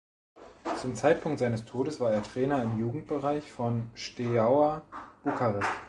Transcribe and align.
Zum 0.81 0.95
Zeitpunkt 0.95 1.37
seines 1.37 1.63
Todes 1.63 1.99
war 1.99 2.11
er 2.11 2.23
Trainer 2.23 2.63
im 2.63 2.79
Jugendbereich 2.79 3.51
von 3.51 3.91
Steaua 3.93 4.81
Bukarest. 5.23 5.69